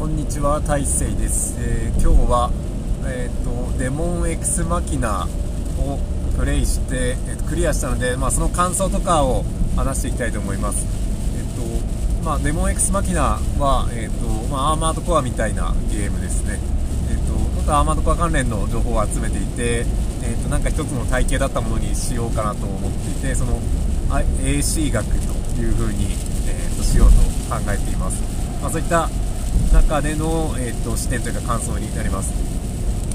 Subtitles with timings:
[0.00, 2.50] こんにちは大勢です、えー、今日は、
[3.04, 5.28] えーと、デモン X マキナ
[5.76, 5.98] を
[6.38, 9.44] プレイして、えーと、クリアしたので、まあ、その感想とかを
[9.76, 10.86] 話していきたいと思います、
[11.36, 16.58] えーとまあ、デモン X マキナは、えーとまあ、アーマードコアみたいなゲームですね、
[17.12, 19.84] えーと、もっとアーマードコア関連の情報を集めていて、
[20.24, 23.60] えー、となんか一つの体系だったものにしようかなと思っていてその
[24.08, 26.04] AC 学という風に、
[26.48, 27.16] えー、としようと
[27.52, 28.22] 考えています、
[28.62, 29.10] まあ、そういった
[29.72, 32.32] 中での、えーと、視点というか感想になります。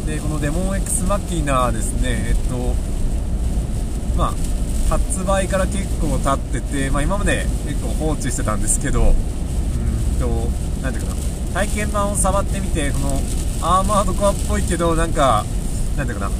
[0.06, 2.76] でこのデモン X マキナですねえっ、と
[4.16, 4.34] まあ
[4.90, 10.28] 発売から結構経ってて、まあ、今まで結構放置してたんですけどうんと
[10.84, 11.22] 何ていうかな
[11.54, 13.08] 体験版を触ってみてこの
[13.62, 15.44] アーマードコアっぽいけどなんか
[15.98, 16.36] なんていうかな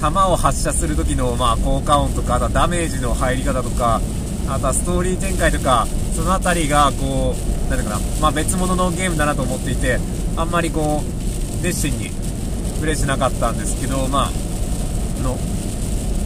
[0.00, 4.00] 弾を発射する時のまあ効果音とかあとはダメージの入り方とか
[4.48, 5.86] あとはストーリー展開とか
[6.18, 10.00] その辺りがこうなんていうかな、まあ、別物のゲームだなと思っていて
[10.36, 12.10] あんまりこう熱心に
[12.80, 14.30] プレイしなかったんですけどまあ
[15.22, 15.36] の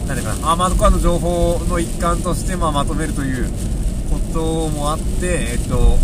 [0.07, 3.45] なんていうかなアーマードコアの情報の一環としてまあまとめるという
[4.09, 5.99] こともあってえっと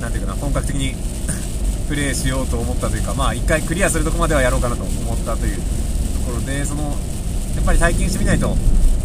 [0.00, 0.96] なんていうかな本格的に
[1.86, 5.62] プレイしようと思ったというかまあ1回クリアするとこまではやろうかなと思ったというと
[6.26, 6.82] ころでその
[7.54, 8.56] やっぱり体験してみないと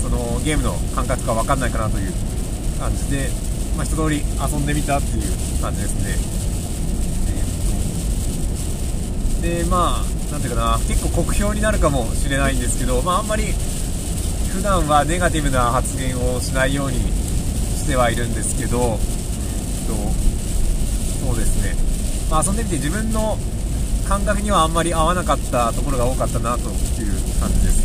[0.01, 2.13] そのゲームの感覚か分かんないかなという
[2.79, 3.29] 感じで、
[3.75, 5.23] まあ、一通り遊んでみたっていう
[5.61, 6.15] 感じですね。
[9.41, 13.53] えー、でまあなんていうかな結構酷評になるかもしれないんですけど、まあ、あんまり
[14.53, 18.87] 普段はネガティブな発言をしないようにしてはいるんですけど、えー、
[19.87, 19.93] と
[21.27, 21.75] そうですね、
[22.29, 23.37] まあ、遊んでみて自分の
[24.07, 26.69] 感覚にはあんまり合わなかったところが多かったなという
[27.39, 27.81] 感じです。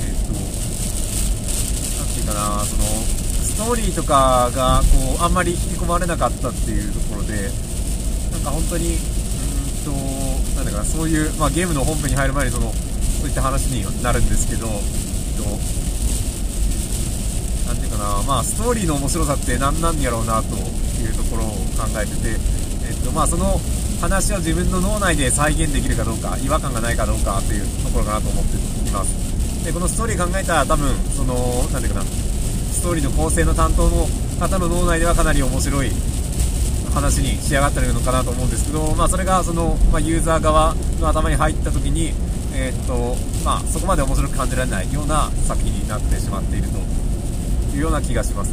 [0.00, 0.32] えっと。
[1.98, 3.21] 何て言うかなその
[3.62, 7.46] ストーリーとかがこうあんまり引き込まれなかったっていうところで
[8.34, 9.92] なんか本当にうんと
[10.58, 14.74] なんだかなそういう、まあ、ゲームの本編に入る前にそのそういった話になるんですけど、えっ
[15.38, 15.46] と、
[17.70, 20.56] なんていうかな、まあ、ストーリーの面白さって何なんやろうなと
[20.98, 22.34] いうところを考えてて、
[22.90, 23.60] えっとまあ、その
[24.02, 29.64] 話を自分の脳内で再現できるかどうか違和感がないかどうかというところかなと思っています。
[29.64, 32.31] でこのストーリー考えたら多分その何ていうかな
[32.82, 34.08] ストーリーの構成の担当の
[34.40, 35.90] 方の脳内ではかなり面白い
[36.92, 42.12] 話に仕上がってるのかなと思うんですけど、まあ、それがその、まあ、ユーザー側の頭に入った時に、
[42.52, 48.52] えー、っとまあ、そこまで面白く感じられないような作品になってしまっているというような気がします、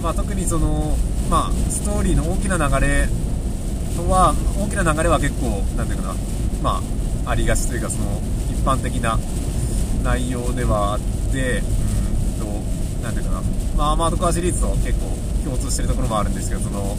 [0.00, 0.96] まあ、特にその、
[1.28, 3.08] まあ、ストーリーの大きな流れ
[3.96, 6.14] とは大きな流れは結構なんていうかな、
[6.62, 6.80] ま
[7.26, 9.18] あ、ありがちというかその一般的な
[10.04, 11.00] 内容ではあっ
[11.32, 11.62] て
[13.02, 13.42] と何ていうかな、
[13.76, 15.10] まあ、アーマードカーシリーズと結構
[15.44, 16.96] 共通してるところもあるんですけどその、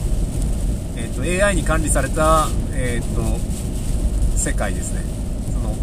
[0.97, 3.22] えーと、AI に管理された、えーと、
[4.38, 5.02] 世界ですね。
[5.53, 5.74] その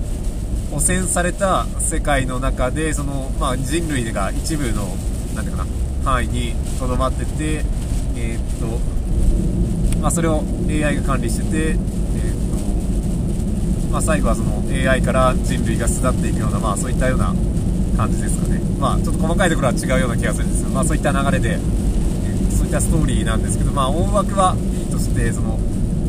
[0.77, 4.87] 汚染された世界の中でその、まあ、人類が一部の
[5.35, 5.71] 何ていうかな
[6.05, 7.65] 範囲にとどまってて
[8.17, 8.79] えっ、と
[10.01, 11.79] まあ、それを AI が管理してて、えー
[13.91, 17.35] まあ、最後はその AI から人類が巣立っていくような、まあ、そういったような
[17.97, 21.59] 感じですかね、まあ、ちょっと細かいところは違うような気がするんですが、まあ、そういった流れで、
[22.51, 25.59] そういったストーリーなんですけど、まあ、大枠はいいとしてその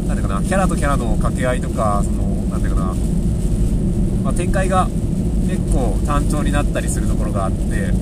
[0.07, 2.93] なんていうかなキャラとキャラの掛け合いとかそのなんていうかな、
[4.23, 4.87] まあ、展開が
[5.47, 7.93] 結構単調になったりするところがあってやっ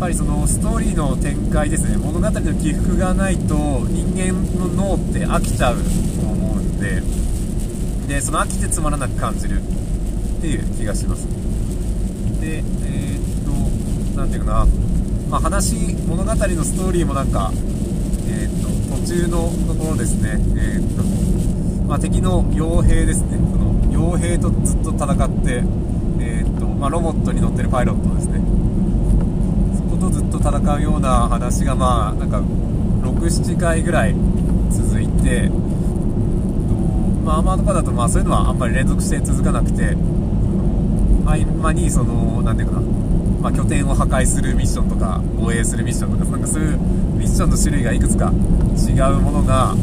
[0.00, 1.96] ぱりそのストーリーの展開ですね。
[1.96, 5.82] 物語の起伏がないと人間の脳って飽きちゃうと
[6.20, 7.00] 思うんで
[8.08, 9.62] でその飽きてつまらなく感じる。
[10.44, 11.26] っていう気がします。
[12.38, 14.66] でえー、っと何ていうかな、
[15.30, 15.74] まあ、話
[16.06, 17.50] 物語のストーリーもなんか、
[18.28, 20.32] えー、っと途中のところですね。
[20.32, 21.02] えー、っと、
[21.86, 23.38] まあ、敵の傭兵ですね。
[23.38, 25.62] その傭兵とずっと戦って
[26.20, 28.40] えっとまあ、ロボットに乗ってるパイロットですね。
[29.78, 32.42] そことずっと戦うような話がまあなんか
[33.08, 34.14] 67回ぐらい
[34.70, 35.50] 続いて
[37.24, 39.96] まあ、アーマーとかだとまあそういうのはあんまり連続して続かなくて
[41.24, 48.32] 合間にその何ていうかな、まあ、拠点を破壊するミッションとか防衛するミッションとかなんかそういうミッションの種類がいくつか
[48.76, 49.74] 違うものが、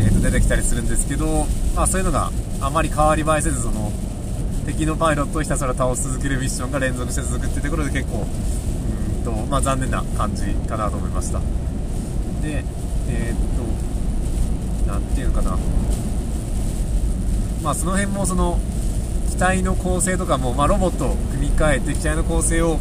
[0.00, 2.30] えー、と出てきたりするんですけど、まあ、そういうのが
[2.60, 3.92] あまり変わり映えせずその
[4.66, 11.40] 敵のパイロットをひたすら倒し続けるミッションが連続して続くっていうところで結構うんと、まあ、残念な感じかなと思いました
[12.42, 12.64] で
[13.08, 15.58] えー、っと何ていうのかな
[17.62, 18.58] まあ、その辺もその
[19.32, 22.78] 機体の構成とかも、まあ、ロボットを組み替えて機体の構成を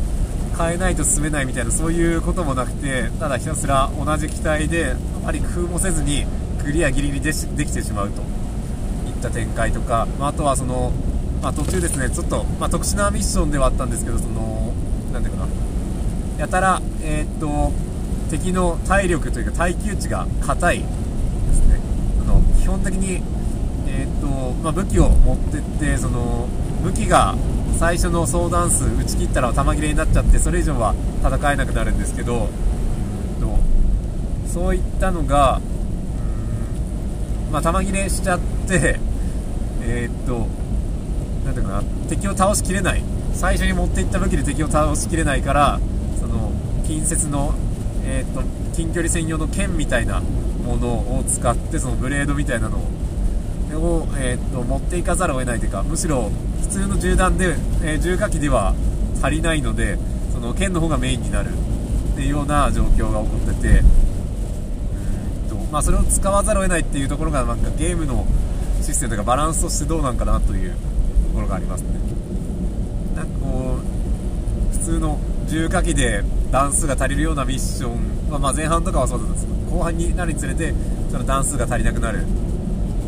[0.58, 6.26] 変えないと進めないみたいなそういうこともなくてただひたすら同じ機体であまり工夫もせずに
[6.62, 8.22] クリアギリギリでできてしまうと。
[9.08, 10.92] いった展開とか、まあ、とはその、
[11.42, 14.74] まあ、途中ですねちょっと、まあ、特殊なミッションではあったんですけどその
[15.14, 15.52] なんていうかな。
[16.38, 17.72] やたらえー、っと
[18.30, 20.86] 敵の体力というか耐久値が硬いで
[21.54, 21.80] すね。
[22.22, 23.22] あの基本的に
[23.88, 24.28] えー、っと
[24.62, 26.48] まあ、武器を持ってってその
[26.84, 27.36] 武器が
[27.80, 30.94] 最初の相談数打ち切ったら弾切れになっちゃってそれ以上は
[31.24, 32.50] 戦えなくなるんですけど、
[34.48, 35.62] そういったのが、
[37.52, 39.00] まあ、弾切れしちゃって
[39.82, 40.48] えー、っと
[41.46, 43.04] なんていうかな敵を倒しきれない。
[43.34, 45.80] 最初に持っていった武器で敵を倒しきれないから
[46.20, 46.52] その
[46.86, 47.56] 近接の、
[48.04, 48.44] えー、っと
[48.76, 52.82] 近距離専用の剣みたいなものを使ってそのブレードみたいなのを
[53.82, 56.32] を、えー、っと持っていかざるを得ないというかむしろ
[56.62, 58.74] 普通の銃弾で、えー、重火器では
[59.22, 59.98] 足りないので
[60.34, 68.26] その剣の方がメインになるっていうような状況が起こっててうんと、まあ、それを使わざるを得ないっていうところがなんかゲームの
[68.82, 70.78] システムとかバランスとしてどうなんかなというと
[71.36, 71.90] ころがありますね。
[73.16, 73.78] なんかこ
[74.74, 80.74] う普通の重火器で段数が足りるようなミッションは、まあ、前半とかはそうだったんですけど後半になるにつれて
[81.12, 82.26] その段数が足りなくなる。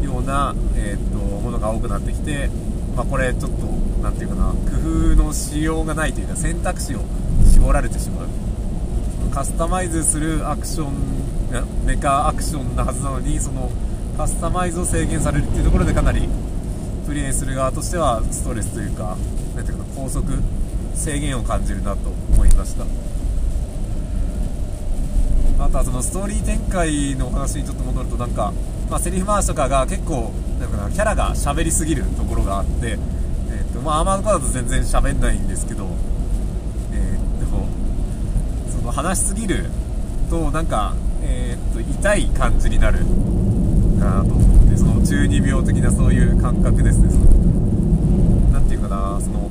[0.03, 2.49] ような、えー、とものが多くなってきて、
[2.95, 3.65] まあ、これちょっと
[4.01, 6.99] 何て言うかな工夫のしようがないというか選択肢を
[7.51, 8.27] 絞られてしまう。
[9.33, 11.23] カスタマイズするアクション
[11.85, 13.71] メカアクションなはずなのにその
[14.15, 16.29] カスタマイズを制限されるっていうところでかなり
[17.07, 19.17] プレイする側としてはストレスというか
[19.55, 20.27] 何ていうか拘束
[20.93, 22.85] 制限を感じるなと思いました。
[25.63, 28.53] あとはそのストーリー展開の話にちょっと戻るとなんか
[28.89, 32.97] まあ、セリフ回しとかが結構なんかキャラが喋りすぎるところがあって、
[33.49, 35.87] えーとまあ、アーマードコアだと全然喋んないんですけど、
[36.93, 37.67] えー、と
[38.71, 39.65] その話しすぎる
[40.29, 42.99] となんか、えー、と痛い感じになる
[43.99, 47.09] かなと思ってその中二病的なそういう感覚ですね。
[47.09, 47.25] その
[48.51, 49.49] なんていうかなその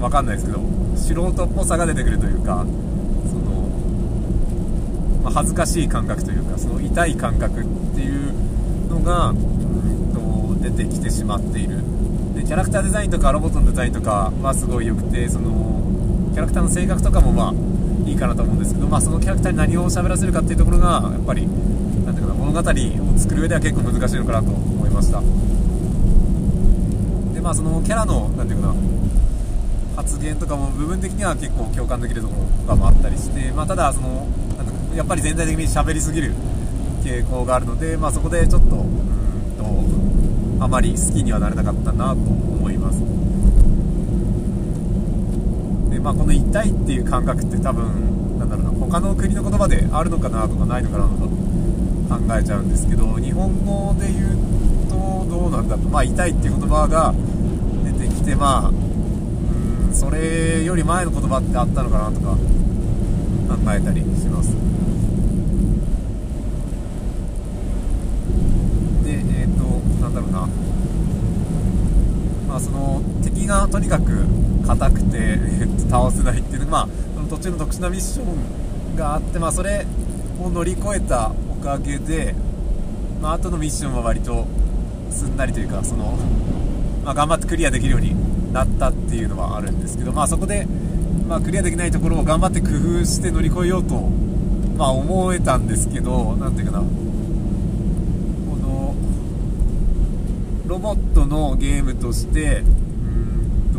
[0.00, 0.60] わかんないですけど
[0.96, 2.66] 素人っぽさが出てくるというか
[3.28, 3.68] その、
[5.24, 7.64] ま、恥ずかしい感覚というかその痛い感覚っ
[7.94, 8.15] ていう
[9.06, 11.78] が、うんと、出てきてしまっている。
[12.34, 15.80] でキャラクターデザインとかロボットのデザインとかはすごい良くてその
[16.34, 17.54] キャラクターの性格とかもまあ
[18.08, 25.20] いいかなと思うんですけど、まあ、そのキャラクターに何を喋らせるかっていうところがやっぱりなんていうかな物語を作る上では結構難しいのかなと思いました。
[27.32, 28.74] でまあそのキャラのなんていうかな
[29.96, 34.26] 発言とかも部分的には結構共感できるところとかもあったりして、まあ、ただその
[34.94, 36.34] やっぱり全体的に喋りすぎる
[37.06, 42.98] 傾向があるので、まあ、そこでちょっとうんとあまり好きにはなれなかったなと思います。
[45.90, 57.14] で、まあ、この痛いっていう感覚って多分なんだろうな他の国の言葉であるのかなとかないのかなと考えちゃうんですけど日本語で言うとどうなんだと、まあ、痛いっていう言葉が
[57.84, 62.36] 出てきてまあうんそれより前の言葉ってあったのかなとか
[63.54, 64.66] 考えたりします
[70.16, 70.48] だろうな
[72.56, 74.26] あその敵がとにかく
[74.66, 75.38] 硬くて、
[75.88, 79.86] 倒せないっていうまあその途中の特殊なミッションがあってまあそれ
[80.42, 82.34] を乗り越えたおかげで
[83.22, 84.46] まあ後のミッションは割と
[85.10, 86.18] すんなりというかその、
[87.04, 88.14] まあ、頑張ってクリアできるように
[88.52, 90.66] なったっていうのはあるんですけどまあそこで、
[91.28, 92.68] まあ、クリアできないところを頑張って工
[93.00, 94.08] 夫して乗り越えようと
[94.76, 97.05] まあ思えたんですけど何ていうかな。
[100.66, 103.72] ロボットのゲームとしてうん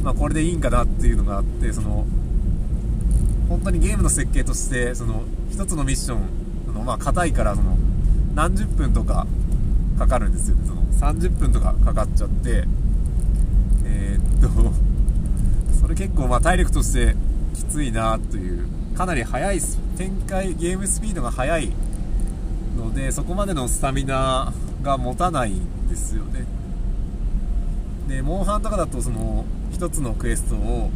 [0.00, 2.06] と、まあ、これでいいんかなっていうのがあってその
[3.48, 6.20] 本当にゲームの設計としてその1つのミッション
[6.68, 7.76] あのまあ硬いからその
[8.34, 9.26] 何十分とか
[9.98, 10.82] かかるんですよその
[11.14, 12.64] 30分とかかかっちゃって
[13.84, 14.72] えー、っと
[15.80, 17.16] それ結構まあ体力として
[17.54, 19.60] きついなというかなり速い
[19.96, 21.72] 展開ゲームスピードが速い
[22.76, 26.44] のでそこまでのスタミナが持たないんですよね。
[28.08, 30.90] でモンハンとかだとその1つのクエストを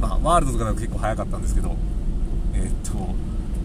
[0.00, 1.76] まあワールドとかだと結構早かったんですけど
[2.54, 2.94] えー、っと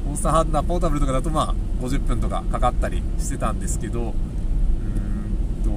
[0.06, 4.14] モンスターハンターポータブルとかだとまあ50分とかかかったりしてたんですけどうーん
[5.64, 5.70] と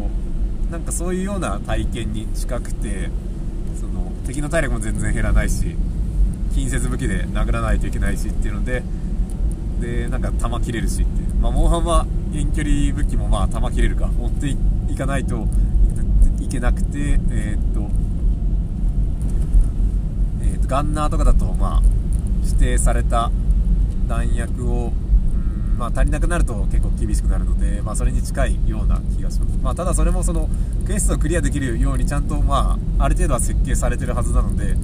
[0.71, 3.11] なんかそういうような体験に近くて
[3.81, 5.77] その敵の体力も全然減らないし
[6.55, 8.83] 近接武器で殴らないといけないしっていうので
[9.81, 14.49] でなんか弾切れるしってまあ、モンハンは遠距離武器もまあ弾切れるか持って
[14.93, 15.47] いかないと
[16.41, 16.99] いけなくて
[17.31, 17.91] えー、っと
[20.43, 21.83] えー、ー、とガンナーとかだと、まあ、
[22.45, 23.31] 指定された
[24.07, 24.93] 弾薬を、
[25.77, 30.49] まあ、足りなくなると結構厳しくなるので、まあ、それに近いような気がします、まあ、ただそれもその
[30.87, 34.75] クエストをクリアできるようにちゃんと、まあ、ある程度は設計されてるはずなので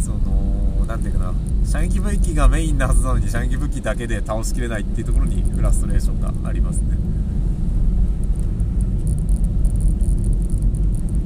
[0.00, 1.34] その何ていうかな
[1.74, 6.90] 射撃武器がメインなはずなのに射撃武器だけで倒しきれないっていうところにフラストレーションがありますね。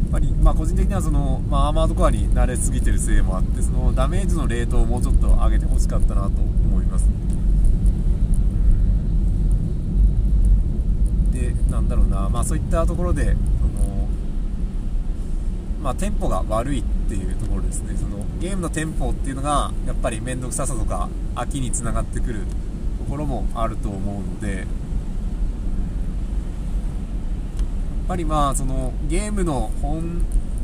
[0.04, 7.04] やっぱり、まあ、個人的にはその、まあ、アーマードコアに慣れすぎてるせいもあってそのダメージのレートをもうちょっと上げてほしかったなと思います。
[11.30, 14.08] でなんだろうな、まあ、そういったところでその、
[15.82, 22.40] まあ、テンポが悪いってていうところですねそのゲームのテンポっていうのがやっぱり面倒くささとか飽きにつながってくる
[22.98, 24.66] ところもあると思うのでやっ
[28.08, 30.22] ぱりまあそのゲームの本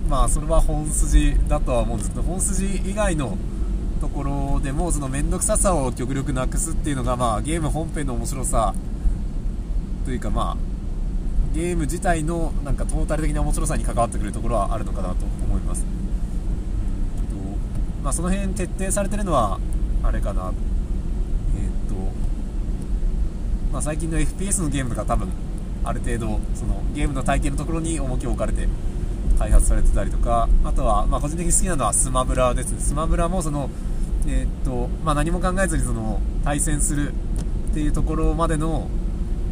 [0.08, 3.36] まあそれは本筋だとは思うんですけど本筋以外の
[4.00, 8.74] ところでもその面倒くささを極力なくすっていうのがまあゲーム本編の面白さ
[10.04, 10.56] というかまあ
[11.54, 16.03] ゲーム自体のなんかトータル的な面白さに関わってくるところはあるのかなと思います。
[18.04, 19.58] まあ、その辺徹底されてるのは
[20.02, 20.52] あれかな。
[21.56, 21.94] えっ、と、
[23.72, 25.28] まあ、最近の FPS のゲームとか多分
[25.82, 28.68] ある程度そのゲームの体験のところに重きを置かれて
[29.38, 32.88] 開発されてたりとかあとは、まあ、個人的に好きなのはスマブラです。
[32.88, 33.70] スマブラもその、
[34.28, 37.12] えっとまあ、何も考えずにその対戦する
[37.70, 38.86] っていうところまでの、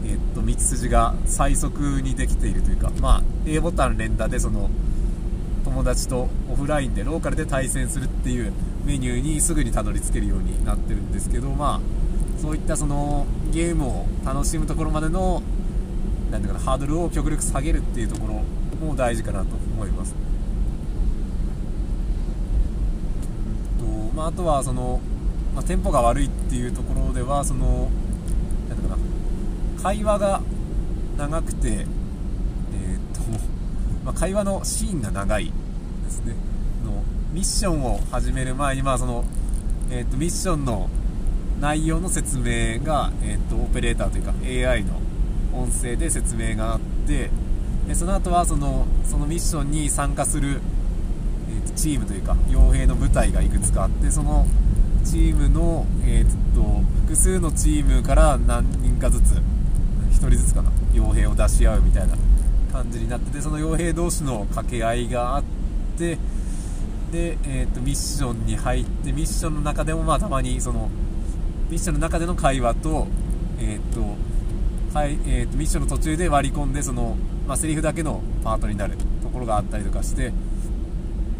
[0.04, 4.68] えっと道筋が最速にできているというか、まあ、A ボタン連打でその
[5.72, 8.52] 友達とオフラインでローカルで対戦するっていう
[8.84, 11.80] メニューにすぐにたどり着けるようになってるんですけどまあ
[12.38, 15.42] そういったそのゲームを楽しむところまでの
[16.30, 20.14] なんていうかなハードルを極力下げるっていうところも大事かなと思います。
[23.78, 25.00] とまあ、あとはその、
[25.54, 27.90] まあ、テンポが悪いっていうところではその
[28.68, 28.96] なんかな
[29.82, 30.42] 会話が
[31.16, 33.22] 長くてえーと
[34.04, 35.52] まあ、会話のシーンが長い
[36.12, 36.34] ですね。
[36.84, 37.02] の
[37.32, 39.24] ミッションを始める前に、まあその
[39.90, 40.88] えーと、ミッションの
[41.60, 44.32] 内容の説明が、えーと、オペレーターというか
[44.72, 45.00] AI の
[45.52, 47.30] 音声で説明があって
[47.86, 50.60] でその後はそのそのミッションに参加する、
[51.50, 54.46] えーと、チームというか傭兵の部隊がいくつかあってその
[55.04, 56.62] チームの、えー、と
[57.02, 62.16] 複数のチームから何人かずつ1人ずつかな傭兵を出し合うみたいな
[62.72, 65.42] 感じになっててその傭兵同士の掛け合いがあっ
[65.92, 66.18] て
[67.10, 70.90] で、えーと、ミッションに入ってミッションの中でもまあたまにその
[71.70, 73.06] ミッションの中での会話と,、
[73.58, 74.00] えーと
[74.96, 80.32] はいえーと、ミッションの途中で割り込んでその、まあ、セリフだけのパートになるところがあったりとかして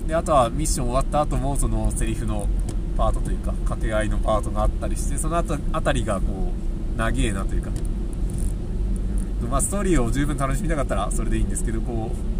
[0.07, 2.49] であとはミッション終わった後もそのセリフの
[2.97, 6.53] パートというか掛け合いのパートがあったりしてその後辺りがこ
[6.95, 7.71] う長えなというか。
[9.49, 12.32] まあ、ストーリーを十分楽しみたかったらそれでいいんですけどこう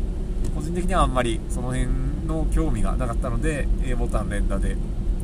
[0.55, 1.87] 個人的にはあんまりその辺
[2.27, 4.77] の興味がなかったので A ボタン連打で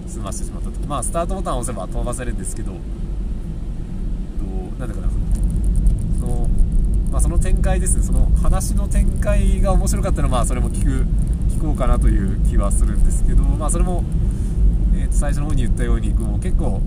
[0.07, 0.87] 済ましてしまったと。
[0.87, 2.79] まあスタートボタンを押せば飛ばせるんですけどど
[4.77, 5.09] うなんだかな
[6.21, 6.49] その,、
[7.11, 8.03] まあ、その展開ですね。
[8.03, 11.07] その話の展開が面白かったらまあそれも聞く
[11.55, 14.05] 聞こうかなという気はするんですけどまあそれも、
[14.95, 16.81] えー、と最初の方に言ったようにこう結構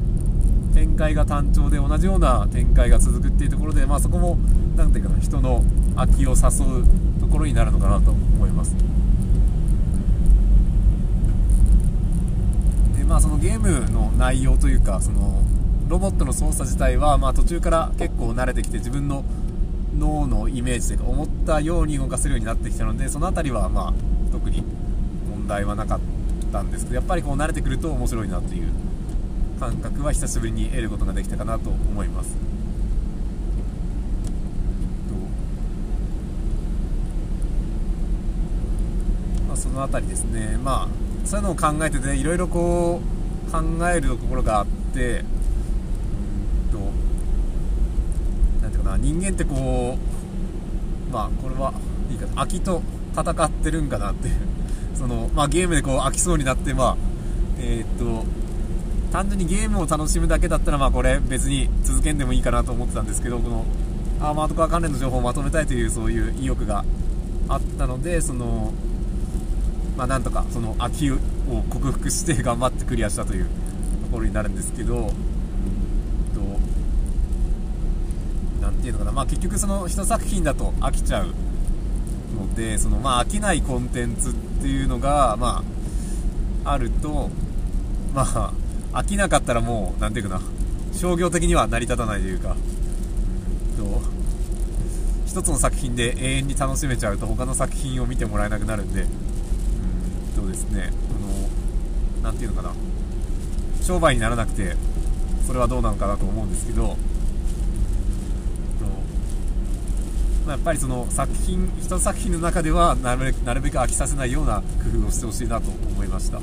[0.73, 4.37] 展開が単調で同じような展開が続くっていうところで、まあ、そこも
[4.77, 5.63] 何ていうかな人の
[5.95, 6.85] 空きを誘う
[7.31, 8.75] ころになるのかなと思います。
[12.97, 15.41] でまあそのゲームの内容というかその
[15.87, 19.25] ロボットの操作自体は、まあ、途中から結構慣れてきて自分の
[19.97, 23.93] 脳のイメージというか思ったように動かせるようになってきたのでその辺りはまあ
[24.31, 24.63] 特に
[25.29, 25.99] 問題はなかっ
[26.51, 28.69] たんですけどやっぱりこう慣れてくると面白いなという
[29.59, 32.51] 感覚は久しぶりに得ることができたかなと思います
[39.50, 40.57] まあ、その辺りですね。
[40.63, 42.99] まあそういうのを考えてていろいろこ
[43.47, 45.23] う考えるところがあって
[46.71, 46.77] と
[48.63, 49.97] なんていうかな人間ってこ
[51.09, 51.73] うまあこれは
[52.09, 52.81] いいかな飽きと
[53.13, 54.35] 戦ってるんかなっていう
[54.95, 56.97] その、まあ、ゲームでこう飽きそうになってまあ
[57.59, 58.25] えー、っと
[59.11, 63.65] 単純にゲームを楽しむだけだったらまあこれ別に続けんでもいいかなと思ってたんですけどこの
[64.21, 66.83] アーマードコア関連の情報をまとめたいというそういう意欲が
[67.49, 68.73] あったのでその
[70.01, 71.19] まあなんとかその空きを
[71.69, 73.49] 克服して頑張ってクリアしたというと
[74.11, 76.41] ころになるんですけどと
[78.59, 79.11] なんていうのかな。
[79.11, 81.27] まあ結局その1作品だと飽きちゃう
[82.35, 85.63] のでそのまあ飽きないコンテンツっていうのがま
[86.65, 87.29] ああると
[88.15, 88.53] まあ
[88.93, 90.41] 飽きなかったらもう何ていうかな。
[90.95, 92.55] 商業的には成り立たないというか。
[93.77, 94.01] と
[95.27, 99.05] 一つの作品で永遠に楽しめちゃうと他の作品を見てもらえなくなるんで。
[100.51, 102.73] ですねあの何ていうのかな。
[103.81, 104.75] 商売にならなくて
[105.47, 106.95] それはどうなのかなと思うんですけど
[110.45, 116.39] まあ、やっぱりその作品一作品の中ではなるべくなるべく飽きさせないような工夫をしてほしいなと思いました。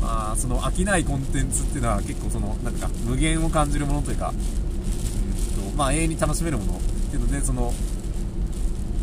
[0.00, 6.80] まあその飽きないコンテンツっていうのは結構そのなんか無限を感じるものというか、うんとまあ、永遠に楽しめるものっ
[7.10, 7.72] ていうのでその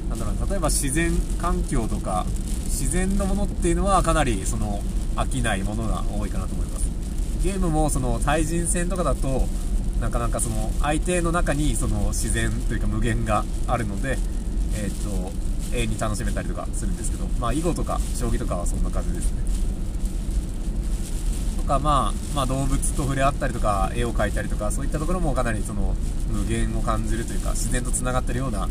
[0.09, 2.25] なんだろう例えば自然環境とか
[2.65, 4.81] 自然のものっていうのはかなりその
[5.15, 6.87] 飽きないものが多いかなと思います。
[7.43, 9.47] ゲームもその対人戦とかだと
[9.99, 14.17] なかなかその相手の中にその自然というか無限があるので、
[14.75, 19.41] えー、っと永遠に楽しめたりとかするんですけど、まあ、囲碁とか将棋とかはそんな感じですね。
[21.57, 25.95] とか、まあ、まあ動物と触れ合ったりとか絵を描いたりとかそういったところもかなりその
[26.29, 28.69] 無限を感じるというか自然とつながってるような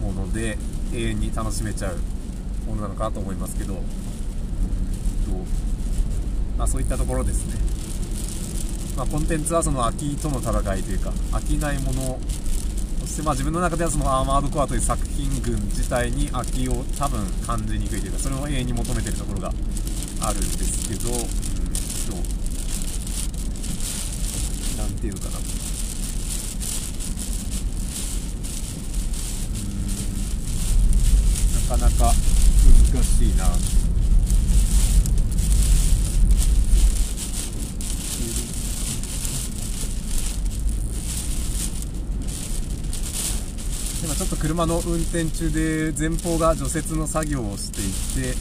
[0.00, 0.58] もので
[0.92, 1.98] 永遠に楽しめちゃう
[2.66, 3.80] ものなのかなと思いますけど、と
[6.56, 7.80] まあ、そういったところですね。
[8.96, 12.18] まあ、コンテンツはその空きとの戦いというか飽きないもの
[13.00, 19.52] そしてまあ自分の中ではそのアーマードコアという作品群自体に空きを多分感じにくいというかそれを永遠に求めてるところが
[20.22, 21.24] あるんですけどうんと
[24.76, 25.44] 何ていうのかなうん
[31.54, 32.12] なかなか
[32.92, 33.44] 難しいな。
[44.02, 47.84] 今ちょっと車の運転中で前方が除雪の作業をしてい
[48.24, 48.36] てうん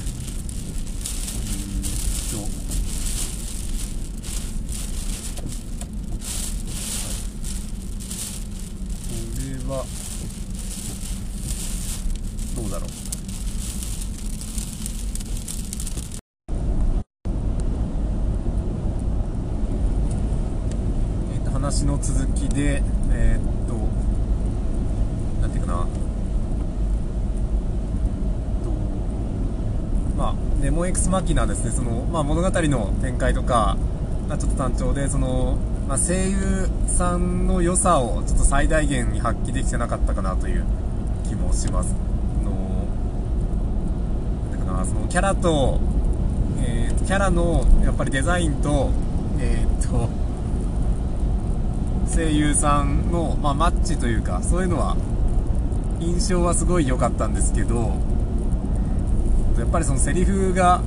[2.31, 2.37] と
[9.05, 9.85] これは
[12.55, 12.89] どうだろう
[21.33, 23.41] えっと話の続きでえー、っ
[25.39, 25.87] なんていうかな。
[30.17, 31.69] まあネモエクスマキナですね。
[31.69, 33.77] その、まあ、物語の展開とか
[34.27, 40.65] がちょっと単調でその、まあ、声優さんの良さをちょっと最大限に発揮できてなかったかなという
[41.27, 41.93] 気もします。
[42.43, 42.87] の
[44.57, 45.79] だからそのキャラと、
[46.61, 48.89] えー、キャラのやっぱりデザインと
[49.39, 50.28] えー、っと
[52.13, 54.97] 声優さんの、まあ、マッチというかそういうのは
[55.99, 57.93] 印象はすごい良かったんですけど
[59.57, 60.81] やっぱりそのセリフが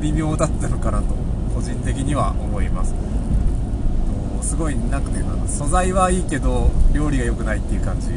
[0.00, 1.14] 微妙だったのかなと
[1.54, 2.94] 個人的には思います。
[4.42, 5.10] すごいなんか
[5.48, 8.08] 素材はいいけど料理が良くないっていう感じ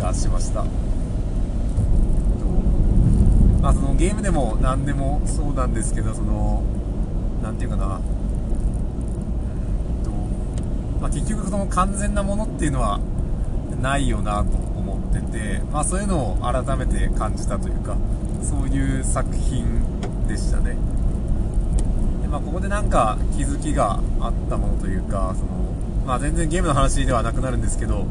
[0.00, 0.64] がしました。
[3.60, 6.62] まあそのゲームでも何でもそうなんですけどその
[7.42, 8.00] 何て言うかな
[11.00, 13.00] まあ、結局その完全なものっていうのは
[13.80, 17.96] ないよなと思ってて、まあ、そういうのを改めて感じたというか
[18.42, 19.64] そういう作品
[20.26, 20.76] でしたね。
[22.22, 25.50] で、まあ、ここでなんか気づきがあったものというかその、
[26.06, 28.04] まあ、全然ゲームの話ではなくなるんですけどの、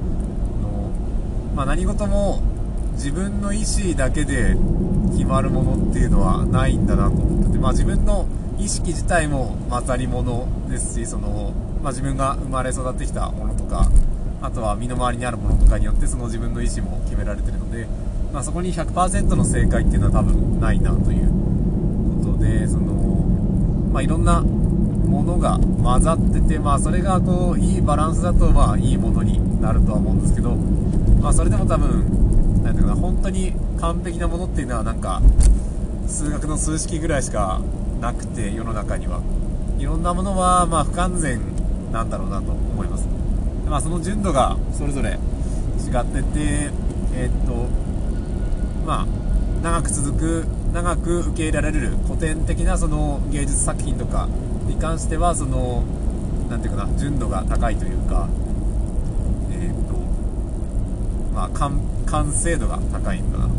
[1.55, 2.41] まあ、何事も
[2.93, 4.55] 自分の意思だけで
[5.11, 11.53] 決まるものっていうのはないんだなと思ってて、まあ、自分の意識自体も混ざり物ですしその、
[11.85, 13.87] まあ、自分が生まれ育ってきたものとか
[14.41, 17.85] あとは身の回りにあるものとかによってその自分の意思も決められてるので、
[18.33, 21.29] まあ、そこに100%の正解っていうのは多分ないなという
[22.25, 22.91] ことでその、
[23.93, 30.55] まあ、いろんなものが混ざってて、まあ、それがこういいバランスだとまあいいものになるとは思うんですけど、
[31.21, 35.21] まあ、それでも多分なんていうかな本当に完璧なものっていうのはなんか
[36.07, 37.61] 数学の数式ぐらいしか
[38.01, 39.21] なくて世の中には。
[39.77, 41.54] いろんなものはま不完全
[41.95, 43.07] なんだろうなと思います。
[43.69, 46.69] まあ、その純度がそれぞれ違ってて、
[47.13, 47.67] えー、っと
[48.85, 49.07] まあ、
[49.63, 54.27] 長く続く長く受け入れられる古典的なその芸術作品とか
[54.67, 55.83] に関してはその
[56.49, 58.27] なていうかな純度が高いというか、
[59.51, 59.95] えー、っと
[61.33, 63.49] まあ、完完成度が高いんだな。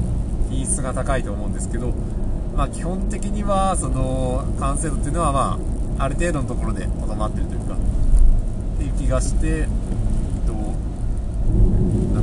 [0.50, 1.92] 品質が高いと思うんですけど、
[2.54, 5.58] まあ、基本的にはその完成度っていうのは、ま
[5.98, 7.65] あ、ある程度のところでとどまってるというか
[9.06, 9.68] っていう気がして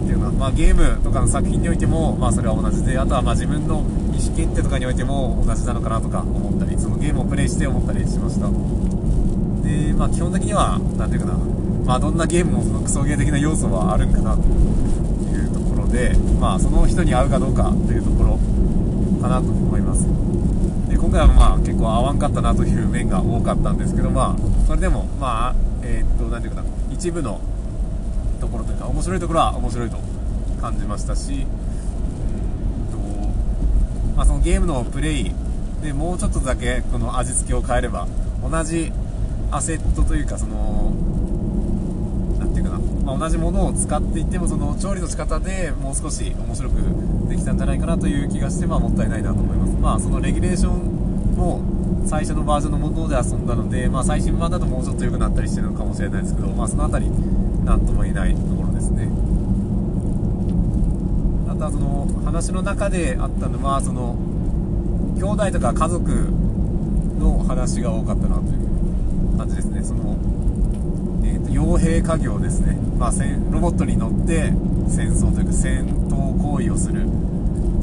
[0.05, 3.79] ていうのは、まあ、ゲームとかの作品においても、まあ、それは同じであとはま自分の
[4.11, 8.47] 意思決定とかにおいても同じなのかなとか思ったりそのゲームをプレイして思ったりしました。
[8.47, 11.37] でまあ基本的には何ていうかな
[11.85, 18.39] まあどんなゲームもそのクソゲー的な要素はあるんかなというところでまあその人に合うかどうかというところ
[19.21, 20.05] かなと思います。
[20.89, 26.69] で今回はまあ結構合わんかったなという面が多かったんですけどまあそれでもまあえー、っと何ていうかな。
[26.91, 27.39] 一部の
[28.39, 29.97] ところというか面白いところは面白いと
[30.61, 31.45] 感じましたし
[34.15, 35.31] まあ、そのゲームのプレイ
[35.81, 38.07] でもうちょっとだけこの味付けを変えれば
[38.47, 38.91] 同じ
[39.51, 40.91] アセットというかその
[42.39, 49.73] 何て言うかな、まあ、同じものを使っていってもその調理の仕方でもう少し面白くできたんじゃないかなという気がして、まあ、もったいないなと思います。
[49.73, 51.02] まあそのレギュレーション
[51.33, 51.61] も
[52.05, 57.11] 最初のバージョンのもので遊んだので、まあ、最新版だともうちょっと良くなったりしてるのかもしれないですけど、まあ、その辺り
[57.65, 59.09] 何とも言えないところですね。
[61.49, 64.15] あとはその話の中であったのはその
[65.15, 66.11] 兄弟とか家族
[67.19, 68.45] の話が多かったなとい
[69.35, 69.83] う感じですね。
[69.83, 70.17] その、
[71.23, 73.11] えーと、傭兵家業ですね、まあ、
[73.51, 74.51] ロボットに乗って
[74.89, 77.07] 戦争というか戦闘行為をする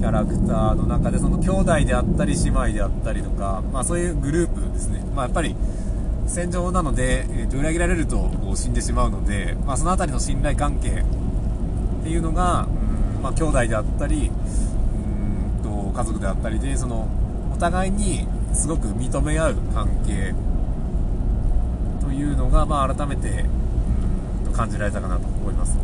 [0.00, 5.54] キャラクターの中でその兄弟であったり姉妹であったりとか、まあ、そういうグループですね、まあ、やっぱり
[6.26, 12.66] 戦場なので、えー、と裏切られるとこう死んでしまうので、まあ、その辺りの信頼関係っていうのが、
[13.16, 17.06] うんまあ、兄弟であったりうんと家族であったりでその
[17.52, 20.34] お互いにすごく認め合う関係
[22.00, 23.44] というのが、まあ、改めて
[24.44, 25.76] うんと感じられたかなと思います。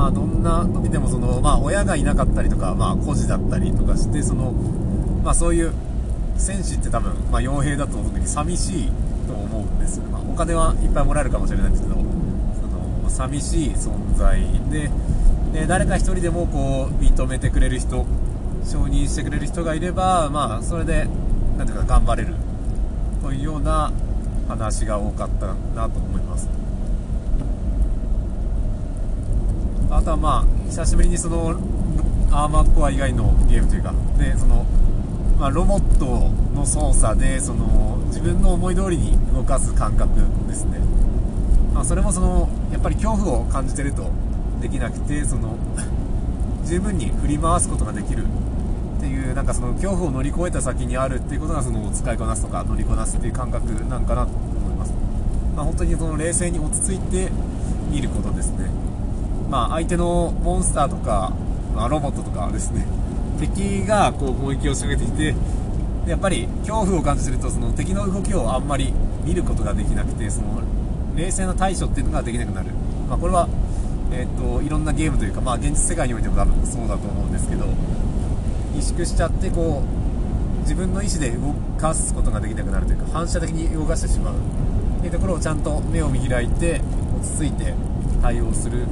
[0.00, 4.52] まあどんな時でもその、まあ、親がいなかったりとか、まあ、孤児だったりとかしてその、
[5.22, 5.74] まあ、そういう
[6.38, 8.92] 戦士って多分、まあ、傭兵だと特に寂しい
[9.26, 14.90] と思うんですよ、まあ、お金はいっぱいもらえるかもしれないんですけどその寂しい存在で
[15.52, 18.06] で誰か1人でもこう認めてくれる人
[18.64, 21.08] 承認してくれる人がいれば、まあ、それで
[21.58, 22.34] なんていうか頑張れる
[23.22, 23.92] というような
[24.48, 26.19] 話が多かったなと思います。
[30.00, 31.50] あとはまあ久しぶりにその
[32.32, 34.64] アーマーコア以外のゲームというかでその、
[35.38, 40.08] まあ、ロボットの操作でその自分の思い通りに動かす感覚
[40.48, 40.78] ですね、
[41.74, 44.10] まあ、それもそのやっぱり恐怖を感じてると
[44.62, 45.58] できなくてその
[46.64, 54.94] 十分に振り回すことができるっていうなんかその恐怖を乗り越えた先にあるっていうことがその使いこなすとか乗りこなすっていう感覚なんかなと思います、
[55.54, 57.30] まあ、本当にその冷静に落ち着いて
[57.90, 58.89] 見ることですね。
[59.50, 61.32] まあ、相手のモンスターとか、
[61.74, 62.86] まあ、ロボットとかですね
[63.40, 65.34] 敵がこう攻撃を仕掛けてきて
[66.08, 70.46] やっぱり恐怖を感じるとその敵の動きをあんまり見ることができなくてその
[71.16, 72.68] 冷静な対処っていうのができなくなる、
[73.08, 73.48] まあ、これは、
[74.12, 77.64] えーと、いろんなゲームというか、まあ、現実世界においても多分そうだと思うんですけど
[78.76, 84.34] 萎縮しちゃってこう自分の意思で動かすことができなくなるというか反射的に動かしてしまう。
[85.00, 86.82] っていうところをちゃんと目を見開いて
[87.18, 87.74] 落ち着いて
[88.22, 88.86] 対応する。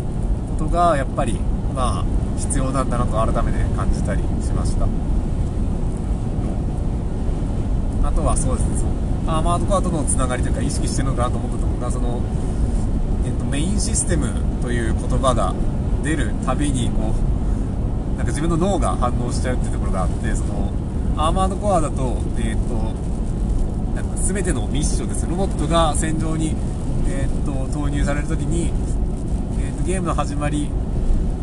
[0.59, 1.38] ことがやっぱり
[1.75, 2.05] まあ
[2.37, 4.87] 必要なんだなと改めて感じたりしました。
[8.07, 8.88] あとはそうですねそう。
[9.31, 12.21] アーマードコアとのつながりというか意識してるのかなと思ったところがその、
[13.25, 15.55] えっと、メインシステムという言葉が
[16.03, 20.73] 出るたびにこうなんか自分の脳が反応しちゃうっていうところがあってその
[21.16, 22.75] アーマードコアだと,、えーと、
[23.94, 25.27] なんか全てのミッションです。
[25.29, 26.57] ロボットが戦場に、
[27.07, 28.73] えーと投入される時に
[29.88, 30.68] ゲームの始まり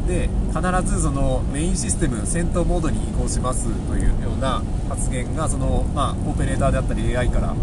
[0.08, 7.55] で必ずそのメインシステム戦闘モードに移行しますというような発言がその、まあ、オペレーターであったり AI から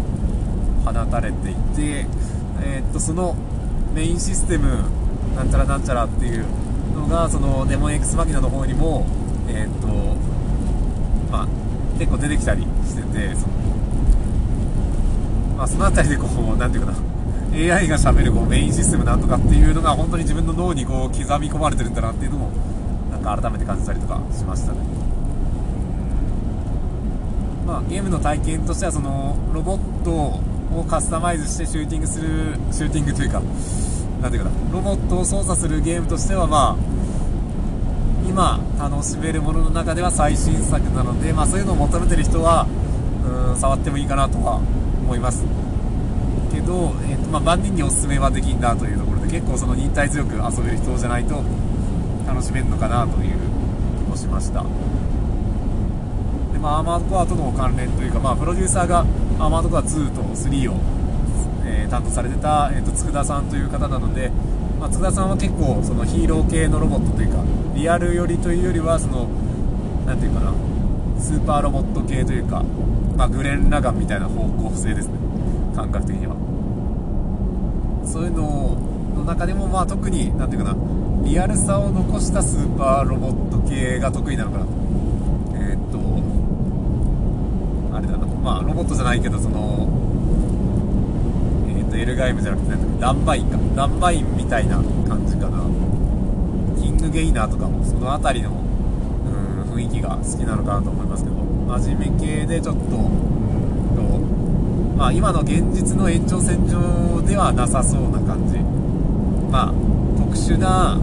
[0.83, 2.05] 放たれていて、
[2.65, 3.33] えー、っとその
[3.93, 4.83] メインシステム
[5.37, 6.45] なんちゃらなんちゃらっていう
[6.93, 9.05] のがそのデモン X マキナの方にも、
[9.47, 9.87] えー、っと
[11.31, 11.47] まあ、
[11.97, 13.53] 結構出てきたりしててその,、
[15.55, 17.12] まあ、その辺りでこう何ていうかな
[17.53, 22.51] AI がしゃべるこうメインシステムなんとかっていうのが本当に自分の脳にこう刻み込まれてるんだなっていうのも
[23.11, 24.79] なんか改めて感じたりとかしましたね。
[27.65, 32.27] まあゲームの体験としてはそのロボットをカスタマイズしてシューティングする
[32.71, 33.41] シューティングというか
[34.21, 37.03] なんていうかなロボットを操作するゲームとしてはまあ
[38.27, 42.67] 今楽しめるものの中では最新作なので、まあ、そういうのを求めてる人は
[43.51, 45.62] うん触ってもいいかなとは思います。
[46.53, 51.43] けど、えーとまあ、万人におすすめはできんだというところで結構その忍耐強く遊べる人じゃないと
[52.27, 53.37] 楽しめるのかなという
[53.97, 54.61] 気もしました。
[54.61, 60.77] で、まあ、アーマードコアとの関連というか、まあ、プロデューサーがアーマードコア2と3を、
[61.65, 64.31] えー、担当されてた、えーと、佃さんという方なので、
[64.79, 69.27] まあ、佃さんは結構そのヒーロー系のロボットというかリアル寄りというよりはその
[70.05, 70.53] なんていうかな
[71.19, 72.63] スーパーロボット系というか、
[73.15, 75.32] まあ、グレン・ラガンみたいな方向性ですね。
[75.75, 76.35] 感覚的には。
[78.05, 78.77] そういうの
[79.15, 80.77] の中でもまあ特になんていうかな
[81.23, 84.65] リアルさを残したスーパーロボット系が得意なのかな。
[84.65, 84.71] と
[85.55, 85.97] えー、っと
[87.95, 88.25] あれだな。
[88.25, 89.87] まあロボットじゃないけどその
[91.69, 93.57] えー、っとエルガイムじゃなくてダンバインか。
[93.75, 95.63] ダンバインみたいな感じかな。
[96.81, 98.51] キングゲイナーとかもその辺りの
[99.73, 102.81] 雰囲気が好きなのかなと思いますけど真面目系でちょっと
[105.03, 108.57] まあ今の現実の延長線上ではなさそうな感じ。
[109.51, 109.73] まあ
[110.17, 110.97] 特殊な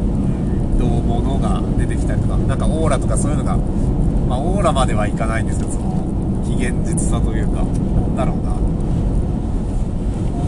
[0.78, 6.00] とものが出てきたりとかなんかオーラとかそういうのが、まあ、オーラまではいかないんですけどその
[6.48, 8.52] 非現実さというかなんだろうな。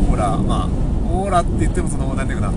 [0.08, 0.68] オーラまあ
[1.12, 2.54] オーラって言ってもその何ていうかな。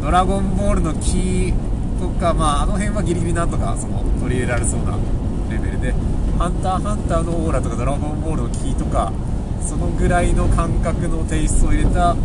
[0.00, 1.54] ドラゴンボールのキー
[2.00, 4.96] とかまああの辺はギリギリなんとかその取り入れられそうな
[5.50, 5.92] レベルで。
[6.38, 9.12] ハンターハンターのオーラとかドラゴンボールのキーとか
[9.66, 12.16] そのぐらいの感覚のテイストを入れた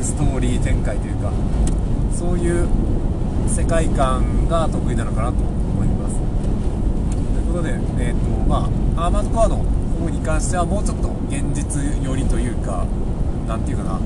[0.00, 1.32] ストーリー展開というか
[2.12, 2.68] そういう
[3.48, 6.16] 世界観が得意なのかなと思います。
[6.16, 7.70] ということで、
[8.04, 12.86] えーとまあ、アーマードコアの方に関してはもうちょっと現実寄りというか
[13.48, 14.00] 何ていうかな、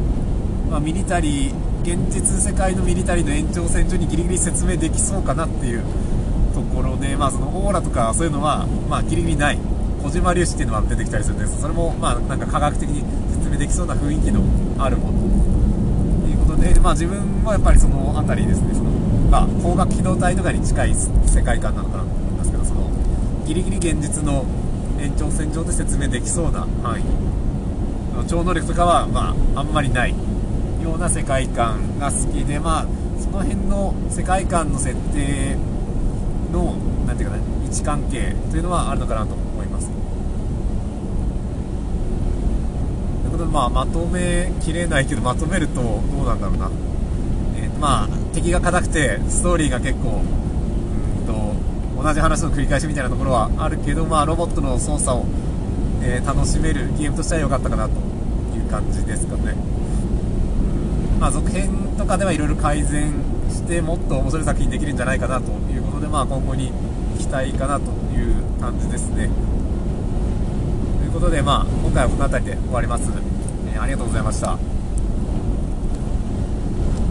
[0.70, 5.82] まあ、ミリタリー現実世界のミリタリーの延長線上にギリギリ説明できそうかなっていう
[6.54, 9.58] ところで、まあ、そのオーラとかそういうのは、まあ、ギリギリない。
[10.02, 11.60] 小島粒子っていうのは出てきたりするんです。
[11.60, 14.42] それも、まあ、なんか科学的に説明できそうな雰囲気の
[14.82, 15.20] あるもの。
[16.22, 18.74] ということで、まあ、自分はやっぱりその辺りですね。
[18.74, 18.90] その
[19.30, 22.90] まあ、光学機動隊とかに近い世界観なのかなと思いますけどその
[23.46, 24.44] ギリギリ現実の
[24.98, 27.04] 延長線上で説明できそうな範囲。
[28.28, 30.14] 超能力とかは、まあ、あんまりない
[30.82, 32.86] ような世界観が好きで、まあ、
[33.18, 35.56] その辺の世界観の設定
[36.52, 36.74] の
[37.06, 39.92] なんていうかな位置関係というのはあるのかなと思いますと
[43.28, 46.70] いうことで、まあ、まとめきれないけどまとめるとどうなんだろうな。
[47.80, 55.24] まあ、敵が硬くてストーリーが結構うんと同じ話の繰り返しみたいなところはあるけど、まあ、ロボットの操作を、
[56.02, 57.92] えー、楽しめるゲームとしては良かったかなと
[58.54, 59.54] いう感じですかね、
[61.18, 63.14] まあ、続編とかではいろいろ改善
[63.48, 66.70] してもっと面白い作品できるんじゃないかなということで、まあ、今後に
[67.18, 69.30] 期待かなという感じですね。
[70.98, 73.29] ということで、まあ、今回はこの辺りで終わります、
[73.80, 74.69] ありがとうございました。